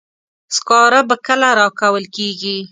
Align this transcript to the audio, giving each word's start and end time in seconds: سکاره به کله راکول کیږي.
سکاره 0.55 1.01
به 1.07 1.15
کله 1.25 1.49
راکول 1.59 2.03
کیږي. 2.15 2.57